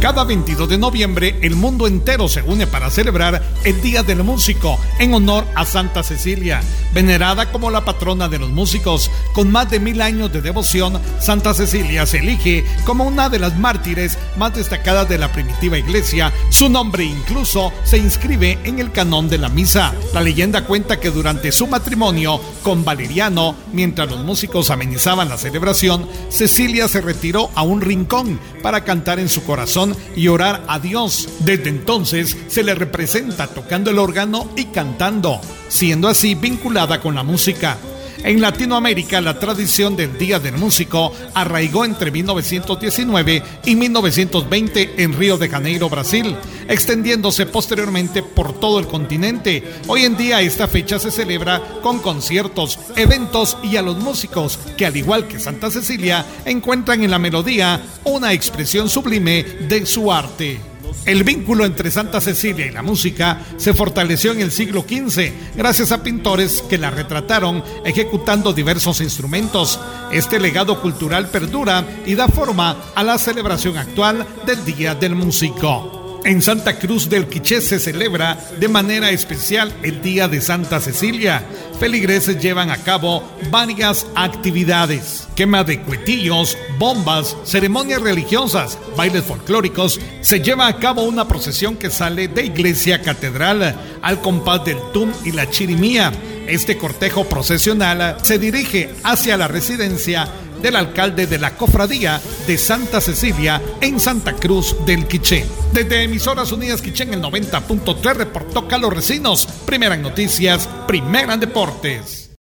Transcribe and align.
Cada 0.00 0.22
22 0.22 0.68
de 0.68 0.78
noviembre 0.78 1.36
el 1.42 1.56
mundo 1.56 1.88
entero 1.88 2.28
se 2.28 2.40
une 2.42 2.68
para 2.68 2.88
celebrar 2.88 3.42
el 3.64 3.82
Día 3.82 4.04
del 4.04 4.22
Músico 4.22 4.78
en 5.00 5.12
honor 5.12 5.44
a 5.56 5.64
Santa 5.64 6.04
Cecilia, 6.04 6.60
venerada 6.94 7.50
como 7.50 7.68
la 7.68 7.84
patrona 7.84 8.28
de 8.28 8.38
los 8.38 8.50
músicos. 8.50 9.10
Con 9.34 9.50
más 9.50 9.68
de 9.70 9.80
mil 9.80 10.00
años 10.00 10.32
de 10.32 10.40
devoción, 10.40 11.00
Santa 11.18 11.52
Cecilia 11.52 12.06
se 12.06 12.18
elige 12.18 12.64
como 12.84 13.04
una 13.04 13.28
de 13.28 13.40
las 13.40 13.58
mártires 13.58 14.16
más 14.36 14.54
destacadas 14.54 15.08
de 15.08 15.18
la 15.18 15.32
primitiva 15.32 15.76
iglesia. 15.76 16.32
Su 16.50 16.68
nombre 16.68 17.02
incluso 17.02 17.72
se 17.82 17.98
inscribe 17.98 18.56
en 18.62 18.78
el 18.78 18.92
canón 18.92 19.28
de 19.28 19.38
la 19.38 19.48
misa. 19.48 19.92
La 20.14 20.20
leyenda 20.20 20.64
cuenta 20.64 21.00
que 21.00 21.10
durante 21.10 21.50
su 21.50 21.66
matrimonio 21.66 22.40
con 22.62 22.84
Valeriano, 22.84 23.56
mientras 23.72 24.08
los 24.08 24.20
músicos 24.24 24.70
amenizaban 24.70 25.28
la 25.28 25.38
celebración, 25.38 26.08
Cecilia 26.28 26.86
se 26.86 27.00
retiró 27.00 27.50
a 27.56 27.62
un 27.62 27.80
rincón 27.80 28.38
para 28.62 28.84
cantar 28.84 29.18
en 29.18 29.28
su 29.28 29.42
corazón 29.42 29.87
y 30.16 30.28
orar 30.28 30.64
a 30.68 30.78
Dios. 30.78 31.28
Desde 31.40 31.68
entonces 31.68 32.36
se 32.48 32.62
le 32.62 32.74
representa 32.74 33.46
tocando 33.46 33.90
el 33.90 33.98
órgano 33.98 34.50
y 34.56 34.66
cantando, 34.66 35.40
siendo 35.68 36.08
así 36.08 36.34
vinculada 36.34 37.00
con 37.00 37.14
la 37.14 37.22
música. 37.22 37.78
En 38.24 38.40
Latinoamérica, 38.40 39.20
la 39.20 39.38
tradición 39.38 39.94
del 39.94 40.18
Día 40.18 40.40
del 40.40 40.58
Músico 40.58 41.12
arraigó 41.34 41.84
entre 41.84 42.10
1919 42.10 43.42
y 43.64 43.76
1920 43.76 45.02
en 45.02 45.12
Río 45.16 45.38
de 45.38 45.48
Janeiro, 45.48 45.88
Brasil, 45.88 46.34
extendiéndose 46.68 47.46
posteriormente 47.46 48.22
por 48.22 48.58
todo 48.60 48.78
el 48.78 48.86
continente. 48.86 49.64
Hoy 49.86 50.04
en 50.04 50.16
día 50.16 50.40
esta 50.40 50.68
fecha 50.68 50.98
se 50.98 51.10
celebra 51.10 51.60
con 51.82 51.98
conciertos, 51.98 52.78
eventos 52.94 53.56
y 53.62 53.76
a 53.76 53.82
los 53.82 53.98
músicos 53.98 54.58
que 54.76 54.86
al 54.86 54.96
igual 54.96 55.26
que 55.26 55.40
Santa 55.40 55.70
Cecilia 55.70 56.24
encuentran 56.44 57.02
en 57.02 57.10
la 57.10 57.18
melodía 57.18 57.80
una 58.04 58.32
expresión 58.32 58.88
sublime 58.88 59.42
de 59.42 59.86
su 59.86 60.12
arte. 60.12 60.60
El 61.04 61.24
vínculo 61.24 61.64
entre 61.64 61.90
Santa 61.90 62.20
Cecilia 62.20 62.66
y 62.66 62.70
la 62.70 62.82
música 62.82 63.40
se 63.56 63.72
fortaleció 63.72 64.32
en 64.32 64.40
el 64.40 64.50
siglo 64.50 64.84
XV 64.86 65.32
gracias 65.56 65.92
a 65.92 66.02
pintores 66.02 66.62
que 66.68 66.78
la 66.78 66.90
retrataron 66.90 67.62
ejecutando 67.84 68.52
diversos 68.52 69.00
instrumentos. 69.00 69.80
Este 70.12 70.38
legado 70.38 70.80
cultural 70.82 71.28
perdura 71.28 71.84
y 72.04 72.14
da 72.14 72.28
forma 72.28 72.76
a 72.94 73.02
la 73.02 73.18
celebración 73.18 73.78
actual 73.78 74.26
del 74.46 74.64
Día 74.64 74.94
del 74.94 75.14
Músico. 75.14 75.97
En 76.24 76.42
Santa 76.42 76.78
Cruz 76.78 77.08
del 77.08 77.26
Quiché 77.26 77.60
se 77.60 77.78
celebra 77.78 78.38
de 78.58 78.68
manera 78.68 79.10
especial 79.10 79.72
el 79.82 80.02
Día 80.02 80.28
de 80.28 80.40
Santa 80.40 80.80
Cecilia. 80.80 81.44
Feligreses 81.78 82.42
llevan 82.42 82.70
a 82.70 82.78
cabo 82.78 83.22
varias 83.50 84.06
actividades. 84.14 85.28
Quema 85.36 85.62
de 85.62 85.80
cuetillos, 85.82 86.58
bombas, 86.78 87.36
ceremonias 87.44 88.02
religiosas, 88.02 88.78
bailes 88.96 89.24
folclóricos. 89.24 90.00
Se 90.20 90.40
lleva 90.40 90.66
a 90.66 90.78
cabo 90.78 91.02
una 91.02 91.28
procesión 91.28 91.76
que 91.76 91.88
sale 91.88 92.26
de 92.28 92.46
iglesia 92.46 93.00
catedral 93.00 93.76
al 94.02 94.20
compás 94.20 94.64
del 94.64 94.78
tum 94.92 95.12
y 95.24 95.32
la 95.32 95.48
chirimía. 95.48 96.12
Este 96.48 96.78
cortejo 96.78 97.28
procesional 97.28 98.16
se 98.22 98.38
dirige 98.38 98.94
hacia 99.04 99.36
la 99.36 99.48
residencia 99.48 100.26
del 100.62 100.76
alcalde 100.76 101.26
de 101.26 101.38
la 101.38 101.56
cofradía 101.56 102.20
de 102.46 102.56
Santa 102.56 103.02
Cecilia 103.02 103.60
en 103.82 104.00
Santa 104.00 104.32
Cruz 104.34 104.74
del 104.86 105.06
Quiché. 105.06 105.44
Desde 105.72 106.02
Emisoras 106.02 106.50
Unidas 106.50 106.80
Quiché 106.80 107.04
en 107.04 107.14
el 107.14 107.22
90.3 107.22 108.14
reportó 108.14 108.66
Carlos 108.66 108.94
Recinos, 108.94 109.46
primera 109.66 109.94
en 109.94 110.02
noticias, 110.02 110.68
primera 110.86 111.34
en 111.34 111.40
deportes. 111.40 112.27